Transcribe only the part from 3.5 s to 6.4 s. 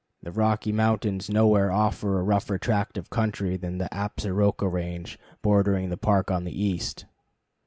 than the Absaroka Range bordering the Park